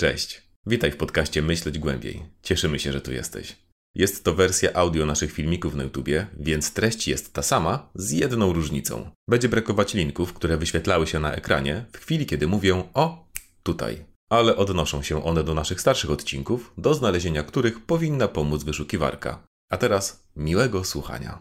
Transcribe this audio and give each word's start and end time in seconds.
Cześć. 0.00 0.42
Witaj 0.66 0.92
w 0.92 0.96
podcaście 0.96 1.42
Myśleć 1.42 1.78
Głębiej. 1.78 2.22
Cieszymy 2.42 2.78
się, 2.78 2.92
że 2.92 3.00
tu 3.00 3.12
jesteś. 3.12 3.56
Jest 3.94 4.24
to 4.24 4.34
wersja 4.34 4.72
audio 4.74 5.06
naszych 5.06 5.32
filmików 5.32 5.74
na 5.74 5.82
YouTubie, 5.82 6.26
więc 6.38 6.72
treść 6.72 7.08
jest 7.08 7.32
ta 7.32 7.42
sama, 7.42 7.90
z 7.94 8.10
jedną 8.10 8.52
różnicą. 8.52 9.10
Będzie 9.28 9.48
brakować 9.48 9.94
linków, 9.94 10.32
które 10.32 10.56
wyświetlały 10.56 11.06
się 11.06 11.20
na 11.20 11.32
ekranie 11.32 11.84
w 11.92 11.98
chwili, 11.98 12.26
kiedy 12.26 12.46
mówię 12.46 12.84
o 12.94 13.28
tutaj. 13.62 14.04
Ale 14.30 14.56
odnoszą 14.56 15.02
się 15.02 15.24
one 15.24 15.44
do 15.44 15.54
naszych 15.54 15.80
starszych 15.80 16.10
odcinków, 16.10 16.72
do 16.78 16.94
znalezienia 16.94 17.42
których 17.42 17.86
powinna 17.86 18.28
pomóc 18.28 18.64
wyszukiwarka. 18.64 19.46
A 19.70 19.76
teraz 19.76 20.26
miłego 20.36 20.84
słuchania. 20.84 21.38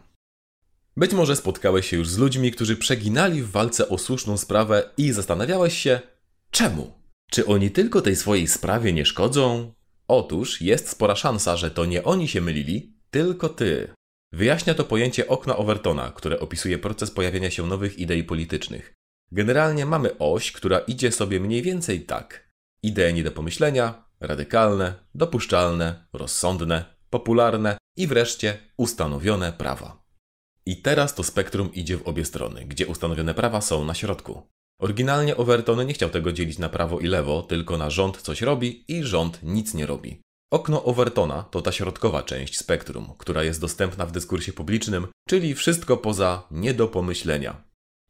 Być 0.98 1.14
może 1.14 1.36
spotkałeś 1.36 1.90
się 1.90 1.98
już 1.98 2.10
z 2.10 2.18
ludźmi, 2.18 2.52
którzy 2.52 2.76
przeginali 2.76 3.42
w 3.42 3.52
walce 3.52 3.90
o 3.90 3.98
słuszną 3.98 4.38
sprawę 4.38 4.90
i 4.98 5.12
zastanawiałeś 5.12 5.78
się, 5.78 6.00
czemu? 6.52 6.99
Czy 7.30 7.46
oni 7.46 7.72
tylko 7.72 8.02
tej 8.02 8.16
swojej 8.16 8.48
sprawie 8.48 8.94
nie 8.94 9.06
szkodzą? 9.06 9.74
Otóż 10.08 10.62
jest 10.62 10.90
spora 10.90 11.16
szansa, 11.16 11.58
że 11.58 11.72
to 11.72 11.86
nie 11.86 12.04
oni 12.04 12.28
się 12.28 12.42
mylili, 12.42 12.94
tylko 13.12 13.50
ty. 13.50 13.94
Wyjaśnia 14.34 14.74
to 14.74 14.84
pojęcie 14.84 15.28
okna 15.28 15.58
Overtona, 15.58 16.12
które 16.12 16.40
opisuje 16.40 16.78
proces 16.78 17.12
pojawiania 17.12 17.52
się 17.52 17.68
nowych 17.68 18.00
idei 18.00 18.24
politycznych. 18.24 18.94
Generalnie 19.32 19.86
mamy 19.86 20.18
oś, 20.18 20.52
która 20.52 20.80
idzie 20.80 21.12
sobie 21.12 21.40
mniej 21.40 21.62
więcej 21.62 22.02
tak. 22.02 22.50
Idee 22.84 23.14
nie 23.14 23.24
do 23.24 23.32
pomyślenia, 23.32 24.06
radykalne, 24.20 24.94
dopuszczalne, 25.16 26.08
rozsądne, 26.14 26.86
popularne 27.10 27.78
i 27.98 28.08
wreszcie 28.08 28.58
ustanowione 28.78 29.54
prawa. 29.54 30.04
I 30.66 30.82
teraz 30.82 31.16
to 31.16 31.24
spektrum 31.24 31.74
idzie 31.74 31.98
w 31.98 32.08
obie 32.08 32.26
strony, 32.26 32.66
gdzie 32.66 32.88
ustanowione 32.88 33.34
prawa 33.34 33.62
są 33.62 33.86
na 33.86 33.94
środku. 33.94 34.42
Oryginalnie 34.80 35.38
Overton 35.38 35.86
nie 35.86 35.94
chciał 35.94 36.10
tego 36.10 36.32
dzielić 36.32 36.58
na 36.58 36.70
prawo 36.70 37.00
i 37.00 37.08
lewo, 37.08 37.42
tylko 37.42 37.78
na 37.78 37.90
rząd 37.90 38.22
coś 38.22 38.42
robi 38.42 38.84
i 38.88 39.04
rząd 39.04 39.40
nic 39.44 39.74
nie 39.74 39.86
robi. 39.86 40.22
Okno 40.52 40.84
Overtona 40.84 41.44
to 41.44 41.62
ta 41.62 41.72
środkowa 41.72 42.24
część 42.24 42.58
spektrum, 42.58 43.14
która 43.18 43.44
jest 43.44 43.62
dostępna 43.62 44.06
w 44.06 44.12
dyskursie 44.12 44.54
publicznym, 44.54 45.08
czyli 45.28 45.56
wszystko 45.56 45.98
poza 45.98 46.48
nie 46.52 46.74
do 46.74 46.88
pomyślenia. 46.88 47.64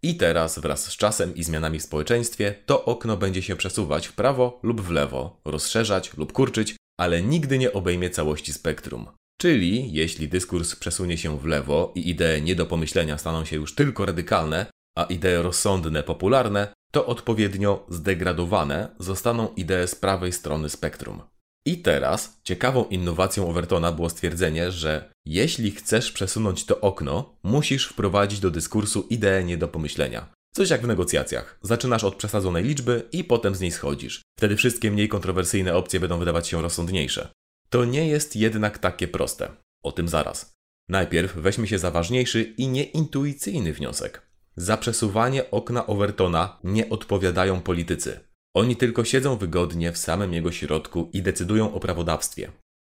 I 0.04 0.16
teraz 0.16 0.60
wraz 0.60 0.86
z 0.86 0.98
czasem 0.98 1.36
i 1.36 1.44
zmianami 1.44 1.80
w 1.80 1.84
społeczeństwie 1.84 2.56
to 2.66 2.86
okno 2.86 3.18
będzie 3.18 3.42
się 3.42 3.56
przesuwać 3.56 4.08
w 4.08 4.14
prawo 4.14 4.60
lub 4.64 4.82
w 4.82 4.92
lewo, 4.92 5.42
rozszerzać 5.46 6.18
lub 6.18 6.34
kurczyć, 6.34 6.76
ale 7.00 7.22
nigdy 7.22 7.58
nie 7.58 7.74
obejmie 7.74 8.10
całości 8.10 8.54
spektrum. 8.54 9.08
Czyli 9.42 9.94
jeśli 9.94 10.28
dyskurs 10.28 10.76
przesunie 10.76 11.18
się 11.18 11.40
w 11.40 11.46
lewo 11.46 11.92
i 11.96 12.10
idee 12.10 12.42
nie 12.42 12.56
do 12.56 12.66
pomyślenia 12.66 13.18
staną 13.18 13.46
się 13.46 13.56
już 13.56 13.76
tylko 13.76 14.06
radykalne, 14.06 14.66
a 15.00 15.04
idee 15.04 15.42
rozsądne, 15.42 16.04
popularne, 16.04 16.74
to 16.92 17.06
odpowiednio 17.06 17.86
zdegradowane 17.90 18.96
zostaną 19.00 19.54
idee 19.56 19.88
z 19.88 19.96
prawej 19.96 20.32
strony 20.32 20.70
spektrum. 20.70 21.22
I 21.66 21.78
teraz 21.78 22.40
ciekawą 22.44 22.86
innowacją 22.86 23.50
Overtona 23.50 23.92
było 23.92 24.10
stwierdzenie, 24.10 24.72
że 24.72 25.12
jeśli 25.26 25.72
chcesz 25.72 26.12
przesunąć 26.12 26.66
to 26.66 26.82
okno, 26.82 27.36
musisz 27.44 27.88
wprowadzić 27.88 28.40
do 28.40 28.52
dyskursu 28.52 29.08
ideę 29.10 29.44
nie 29.44 29.58
do 29.58 29.68
pomyślenia. 29.68 30.34
Coś 30.54 30.70
jak 30.70 30.82
w 30.82 30.88
negocjacjach. 30.88 31.60
Zaczynasz 31.62 32.04
od 32.04 32.16
przesadzonej 32.16 32.64
liczby 32.64 33.08
i 33.12 33.24
potem 33.24 33.56
z 33.56 33.62
niej 33.62 33.72
schodzisz. 33.72 34.22
Wtedy 34.38 34.56
wszystkie 34.56 34.92
mniej 34.92 35.10
kontrowersyjne 35.10 35.76
opcje 35.76 36.00
będą 36.00 36.20
wydawać 36.20 36.48
się 36.48 36.62
rozsądniejsze. 36.62 37.28
To 37.70 37.86
nie 37.86 38.08
jest 38.08 38.36
jednak 38.36 38.78
takie 38.78 39.08
proste. 39.08 39.52
O 39.84 39.92
tym 39.92 40.08
zaraz. 40.08 40.54
Najpierw 40.90 41.36
weźmy 41.36 41.68
się 41.68 41.80
za 41.80 41.92
ważniejszy 41.92 42.42
i 42.42 42.68
nieintuicyjny 42.68 43.74
wniosek. 43.74 44.29
Za 44.60 44.78
przesuwanie 44.78 45.52
okna 45.52 45.88
Overtona 45.88 46.60
nie 46.64 46.90
odpowiadają 46.90 47.62
politycy. 47.62 48.20
Oni 48.56 48.76
tylko 48.76 49.04
siedzą 49.04 49.38
wygodnie 49.38 49.92
w 49.92 49.98
samym 49.98 50.34
jego 50.34 50.52
środku 50.52 51.10
i 51.14 51.22
decydują 51.22 51.74
o 51.74 51.80
prawodawstwie. 51.80 52.52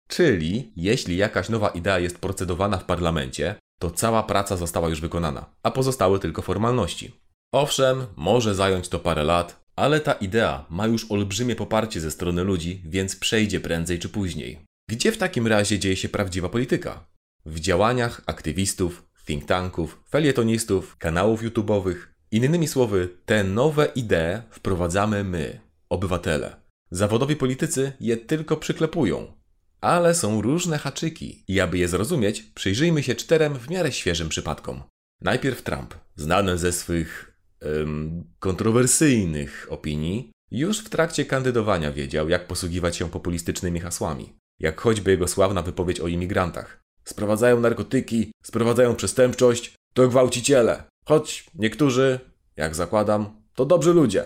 Czyli, 0.08 0.74
jeśli 0.76 1.18
jakaś 1.18 1.50
nowa 1.50 1.70
idea 1.70 2.00
jest 2.00 2.20
procedowana 2.20 2.78
w 2.78 2.86
parlamencie, 2.86 3.56
to 3.80 3.92
cała 3.92 4.24
praca 4.24 4.58
została 4.58 4.90
już 4.90 5.02
wykonana, 5.02 5.46
a 5.64 5.72
pozostały 5.72 6.20
tylko 6.20 6.42
formalności. 6.42 7.12
Owszem, 7.54 8.06
może 8.16 8.56
zająć 8.56 8.90
to 8.90 9.00
parę 9.00 9.24
lat, 9.24 9.66
ale 9.76 10.00
ta 10.00 10.14
idea 10.14 10.66
ma 10.70 10.88
już 10.88 11.12
olbrzymie 11.12 11.56
poparcie 11.56 12.02
ze 12.02 12.12
strony 12.12 12.44
ludzi, 12.44 12.82
więc 12.86 13.16
przejdzie 13.16 13.60
prędzej 13.60 14.00
czy 14.00 14.10
później. 14.10 14.66
Gdzie 14.90 15.12
w 15.12 15.18
takim 15.18 15.48
razie 15.48 15.80
dzieje 15.80 15.96
się 15.96 16.10
prawdziwa 16.10 16.50
polityka? 16.50 17.06
W 17.46 17.60
działaniach 17.60 18.22
aktywistów, 18.26 19.06
think 19.26 19.46
tanków, 19.46 20.04
felietonistów, 20.10 20.98
kanałów 20.98 21.44
YouTube'owych. 21.44 21.96
Innymi 22.32 22.68
słowy, 22.68 23.10
te 23.26 23.44
nowe 23.44 23.86
idee 23.86 24.42
wprowadzamy 24.50 25.24
my, 25.24 25.60
obywatele. 25.90 26.56
Zawodowi 26.92 27.36
politycy 27.36 27.92
je 28.00 28.18
tylko 28.18 28.58
przyklepują. 28.58 29.34
Ale 29.82 30.16
są 30.16 30.42
różne 30.42 30.78
haczyki 30.78 31.44
i 31.48 31.60
aby 31.60 31.78
je 31.78 31.88
zrozumieć, 31.88 32.42
przyjrzyjmy 32.42 33.04
się 33.04 33.16
czterem 33.16 33.56
w 33.60 33.70
miarę 33.70 33.92
świeżym 33.92 34.30
przypadkom. 34.30 34.84
Najpierw 35.22 35.62
Trump, 35.62 35.94
znany 36.16 36.58
ze 36.58 36.72
swych 36.72 37.40
ym, 37.66 38.24
kontrowersyjnych 38.40 39.68
opinii, 39.70 40.32
już 40.52 40.80
w 40.80 40.90
trakcie 40.90 41.26
kandydowania 41.26 41.92
wiedział, 41.92 42.30
jak 42.30 42.48
posługiwać 42.48 42.98
się 42.98 43.10
populistycznymi 43.10 43.80
hasłami, 43.80 44.34
jak 44.60 44.82
choćby 44.82 45.12
jego 45.12 45.28
sławna 45.28 45.62
wypowiedź 45.62 46.00
o 46.00 46.08
imigrantach 46.08 46.85
sprowadzają 47.06 47.60
narkotyki, 47.60 48.32
sprowadzają 48.44 48.96
przestępczość, 48.96 49.74
to 49.94 50.08
gwałciciele. 50.08 50.84
Choć 51.06 51.46
niektórzy, 51.56 52.20
jak 52.56 52.76
zakładam, 52.76 53.42
to 53.56 53.66
dobrzy 53.66 53.94
ludzie. 53.94 54.26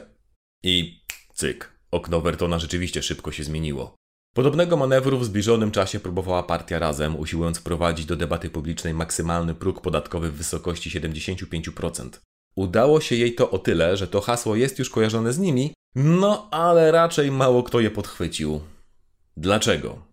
I 0.64 1.04
cyk, 1.34 1.80
okno 1.92 2.22
Wertona 2.22 2.60
rzeczywiście 2.60 3.04
szybko 3.04 3.32
się 3.32 3.44
zmieniło. 3.44 3.96
Podobnego 4.36 4.78
manewru 4.78 5.20
w 5.20 5.26
zbliżonym 5.26 5.72
czasie 5.72 6.00
próbowała 6.00 6.44
partia 6.44 6.80
Razem, 6.80 7.20
usiłując 7.20 7.58
wprowadzić 7.58 8.06
do 8.06 8.16
debaty 8.16 8.50
publicznej 8.50 8.94
maksymalny 8.94 9.56
próg 9.56 9.82
podatkowy 9.82 10.32
w 10.32 10.36
wysokości 10.36 10.90
75%. 10.90 12.10
Udało 12.56 13.02
się 13.02 13.16
jej 13.16 13.36
to 13.36 13.52
o 13.52 13.60
tyle, 13.60 13.98
że 13.98 14.08
to 14.08 14.22
hasło 14.22 14.56
jest 14.56 14.80
już 14.80 14.90
kojarzone 14.90 15.34
z 15.34 15.40
nimi, 15.40 15.74
no 15.96 16.48
ale 16.52 16.92
raczej 16.92 17.32
mało 17.32 17.64
kto 17.64 17.80
je 17.80 17.92
podchwycił. 17.92 18.62
Dlaczego? 19.38 20.09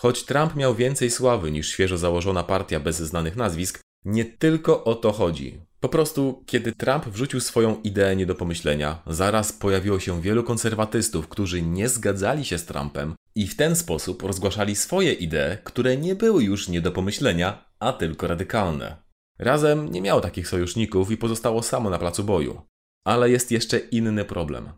Choć 0.00 0.24
Trump 0.24 0.56
miał 0.56 0.74
więcej 0.74 1.10
sławy 1.10 1.50
niż 1.50 1.68
świeżo 1.68 1.98
założona 1.98 2.42
partia 2.42 2.80
bez 2.80 2.96
znanych 2.96 3.36
nazwisk, 3.36 3.80
nie 4.04 4.24
tylko 4.24 4.84
o 4.84 4.94
to 4.94 5.12
chodzi. 5.12 5.60
Po 5.80 5.88
prostu, 5.88 6.44
kiedy 6.46 6.72
Trump 6.72 7.04
wrzucił 7.04 7.40
swoją 7.40 7.80
ideę 7.80 8.16
nie 8.16 8.26
do 8.26 8.34
pomyślenia, 8.34 9.02
zaraz 9.06 9.52
pojawiło 9.52 10.00
się 10.00 10.22
wielu 10.22 10.44
konserwatystów, 10.44 11.28
którzy 11.28 11.62
nie 11.62 11.88
zgadzali 11.88 12.44
się 12.44 12.58
z 12.58 12.64
Trumpem 12.64 13.14
i 13.34 13.46
w 13.46 13.56
ten 13.56 13.76
sposób 13.76 14.22
rozgłaszali 14.22 14.76
swoje 14.76 15.12
idee, 15.12 15.58
które 15.64 15.96
nie 15.96 16.14
były 16.14 16.44
już 16.44 16.68
nie 16.68 16.80
do 16.80 16.92
pomyślenia, 16.92 17.64
a 17.78 17.92
tylko 17.92 18.26
radykalne. 18.26 18.96
Razem 19.38 19.92
nie 19.92 20.02
miało 20.02 20.20
takich 20.20 20.48
sojuszników 20.48 21.10
i 21.10 21.16
pozostało 21.16 21.62
samo 21.62 21.90
na 21.90 21.98
placu 21.98 22.24
boju. 22.24 22.62
Ale 23.04 23.30
jest 23.30 23.50
jeszcze 23.50 23.78
inny 23.78 24.24
problem. 24.24 24.72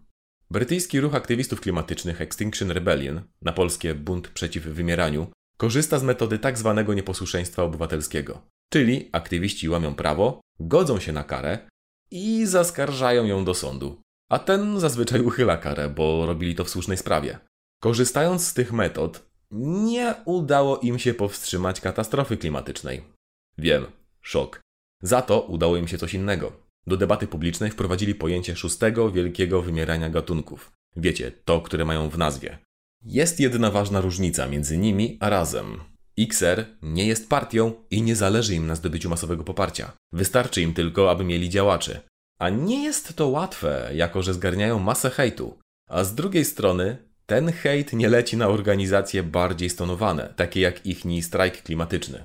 Brytyjski 0.53 1.01
ruch 1.01 1.15
aktywistów 1.15 1.61
klimatycznych 1.61 2.21
Extinction 2.21 2.71
Rebellion, 2.71 3.23
na 3.43 3.53
polskie 3.53 3.95
Bunt 3.95 4.29
przeciw 4.29 4.65
wymieraniu, 4.65 5.27
korzysta 5.57 5.99
z 5.99 6.03
metody 6.03 6.39
tak 6.39 6.59
zwanego 6.59 6.95
nieposłuszeństwa 6.95 7.63
obywatelskiego. 7.63 8.41
Czyli 8.73 9.09
aktywiści 9.13 9.69
łamią 9.69 9.95
prawo, 9.95 10.41
godzą 10.61 11.01
się 11.01 11.13
na 11.13 11.25
karę 11.25 11.59
i 12.11 12.47
zaskarżają 12.47 13.25
ją 13.25 13.45
do 13.45 13.55
sądu. 13.55 14.01
A 14.31 14.39
ten 14.39 14.81
zazwyczaj 14.81 15.21
uchyla 15.21 15.57
karę, 15.57 15.89
bo 15.89 16.27
robili 16.27 16.55
to 16.55 16.65
w 16.65 16.71
słusznej 16.71 16.97
sprawie. 16.97 17.39
Korzystając 17.81 18.47
z 18.47 18.55
tych 18.55 18.73
metod, 18.73 19.31
nie 19.51 20.15
udało 20.25 20.79
im 20.79 20.99
się 20.99 21.15
powstrzymać 21.15 21.81
katastrofy 21.81 22.37
klimatycznej. 22.37 23.05
Wiem, 23.59 23.87
szok. 24.21 24.61
Za 25.03 25.23
to 25.23 25.41
udało 25.41 25.77
im 25.77 25.89
się 25.89 25.99
coś 25.99 26.15
innego. 26.15 26.53
Do 26.87 26.97
debaty 26.97 27.27
publicznej 27.27 27.71
wprowadzili 27.71 28.15
pojęcie 28.15 28.57
szóstego 28.57 29.11
wielkiego 29.11 29.63
wymierania 29.63 30.11
gatunków. 30.11 30.73
Wiecie, 30.97 31.33
to, 31.45 31.61
które 31.61 31.85
mają 31.85 32.11
w 32.11 32.19
nazwie. 32.19 32.59
Jest 33.05 33.41
jedna 33.41 33.71
ważna 33.71 34.01
różnica 34.01 34.49
między 34.49 34.79
nimi 34.79 35.19
a 35.21 35.31
razem. 35.31 35.81
XR 36.19 36.65
nie 36.83 37.07
jest 37.07 37.29
partią 37.29 37.73
i 37.91 38.03
nie 38.03 38.17
zależy 38.17 38.55
im 38.55 38.67
na 38.67 38.75
zdobyciu 38.75 39.11
masowego 39.11 39.45
poparcia. 39.45 39.93
Wystarczy 40.13 40.63
im 40.63 40.75
tylko, 40.75 41.11
aby 41.11 41.25
mieli 41.25 41.51
działaczy. 41.51 42.01
A 42.39 42.49
nie 42.49 42.85
jest 42.85 43.17
to 43.17 43.29
łatwe, 43.29 43.91
jako 43.95 44.23
że 44.23 44.35
zgarniają 44.35 44.79
masę 44.79 45.11
hejtu. 45.11 45.59
A 45.89 46.05
z 46.05 46.15
drugiej 46.15 46.45
strony, 46.45 46.97
ten 47.27 47.53
hejt 47.53 47.93
nie 47.93 48.09
leci 48.09 48.37
na 48.37 48.49
organizacje 48.49 49.23
bardziej 49.23 49.71
stonowane, 49.71 50.35
takie 50.37 50.61
jak 50.61 50.87
ichni 50.87 51.23
strajk 51.23 51.63
klimatyczny. 51.63 52.25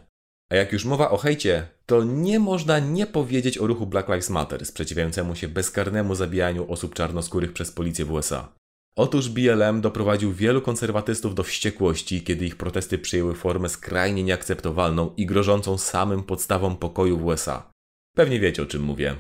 A 0.50 0.56
jak 0.56 0.74
już 0.74 0.86
mowa 0.86 1.10
o 1.10 1.18
hejcie, 1.18 1.68
to 1.86 2.04
nie 2.04 2.40
można 2.40 2.80
nie 2.80 3.08
powiedzieć 3.08 3.58
o 3.58 3.68
ruchu 3.68 3.86
Black 3.86 4.08
Lives 4.08 4.30
Matter 4.30 4.66
sprzeciwiającemu 4.66 5.36
się 5.36 5.48
bezkarnemu 5.48 6.16
zabijaniu 6.16 6.72
osób 6.72 6.96
czarnoskórych 6.96 7.54
przez 7.54 7.72
policję 7.72 8.06
w 8.06 8.12
USA. 8.12 8.54
Otóż 8.96 9.30
BLM 9.30 9.82
doprowadził 9.82 10.34
wielu 10.34 10.62
konserwatystów 10.62 11.36
do 11.36 11.44
wściekłości, 11.44 12.24
kiedy 12.24 12.46
ich 12.46 12.56
protesty 12.56 12.98
przyjęły 12.98 13.36
formę 13.36 13.70
skrajnie 13.70 14.24
nieakceptowalną 14.24 15.14
i 15.18 15.26
grożącą 15.26 15.78
samym 15.78 16.24
podstawom 16.24 16.78
pokoju 16.78 17.18
w 17.18 17.26
USA. 17.26 17.72
Pewnie 18.16 18.40
wiecie 18.40 18.64
o 18.64 18.66
czym 18.66 18.82
mówię. 18.82 19.16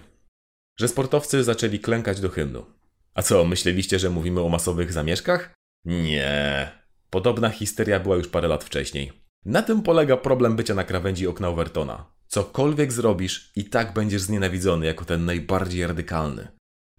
Że 0.79 0.87
sportowcy 0.87 1.43
zaczęli 1.43 1.79
klękać 1.79 2.19
do 2.19 2.29
hymnu. 2.29 2.65
A 3.13 3.21
co, 3.21 3.45
myśleliście, 3.45 3.99
że 3.99 4.09
mówimy 4.09 4.41
o 4.41 4.49
masowych 4.49 4.93
zamieszkach? 4.93 5.53
Nie. 5.85 6.71
Podobna 7.09 7.49
histeria 7.49 7.99
była 7.99 8.15
już 8.15 8.27
parę 8.27 8.47
lat 8.47 8.63
wcześniej. 8.63 9.26
Na 9.47 9.61
tym 9.61 9.81
polega 9.81 10.17
problem 10.17 10.55
bycia 10.55 10.75
na 10.75 10.83
krawędzi 10.83 11.27
okna 11.27 11.49
Overtona. 11.49 12.05
Cokolwiek 12.27 12.93
zrobisz, 12.93 13.51
i 13.55 13.65
tak 13.65 13.93
będziesz 13.93 14.21
znienawidzony 14.21 14.85
jako 14.85 15.05
ten 15.05 15.25
najbardziej 15.25 15.87
radykalny. 15.87 16.47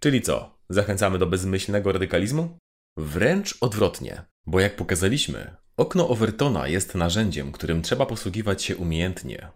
Czyli 0.00 0.22
co? 0.22 0.58
Zachęcamy 0.68 1.18
do 1.18 1.26
bezmyślnego 1.26 1.92
radykalizmu? 1.92 2.58
Wręcz 2.98 3.58
odwrotnie, 3.60 4.22
bo 4.46 4.60
jak 4.60 4.76
pokazaliśmy, 4.76 5.56
okno 5.76 6.08
Overtona 6.08 6.68
jest 6.68 6.94
narzędziem, 6.94 7.52
którym 7.52 7.82
trzeba 7.82 8.06
posługiwać 8.06 8.62
się 8.62 8.76
umiejętnie. 8.76 9.48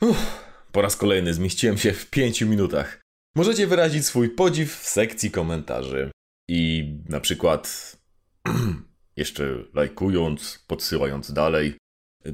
Uff, 0.00 0.44
po 0.72 0.82
raz 0.82 0.96
kolejny 0.96 1.34
zmieściłem 1.34 1.78
się 1.78 1.92
w 1.92 2.10
pięciu 2.10 2.46
minutach. 2.46 3.00
Możecie 3.36 3.66
wyrazić 3.66 4.06
swój 4.06 4.28
podziw 4.30 4.76
w 4.76 4.88
sekcji 4.88 5.30
komentarzy. 5.30 6.10
I 6.48 6.92
na 7.08 7.20
przykład 7.20 7.96
jeszcze 9.16 9.64
lajkując, 9.74 10.64
podsyłając 10.66 11.32
dalej. 11.32 11.78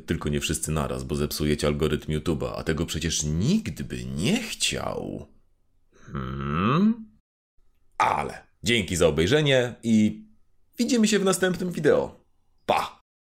Tylko 0.06 0.28
nie 0.28 0.40
wszyscy 0.40 0.70
naraz, 0.70 1.04
bo 1.04 1.16
zepsujecie 1.16 1.66
algorytm 1.66 2.12
YouTube'a, 2.12 2.52
a 2.56 2.64
tego 2.64 2.86
przecież 2.86 3.22
nikt 3.22 3.82
by 3.82 4.04
nie 4.04 4.42
chciał. 4.42 5.26
Hmm? 6.12 7.08
Ale 7.98 8.46
dzięki 8.62 8.96
za 8.96 9.06
obejrzenie 9.06 9.74
i 9.82 10.24
widzimy 10.78 11.08
się 11.08 11.18
w 11.18 11.24
następnym 11.24 11.72
wideo. 11.72 12.24
Pa! 12.66 13.03